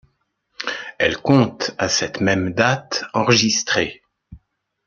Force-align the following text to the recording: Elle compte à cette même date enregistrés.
Elle 0.97 1.17
compte 1.17 1.75
à 1.77 1.87
cette 1.87 2.21
même 2.21 2.55
date 2.55 3.03
enregistrés. 3.13 4.01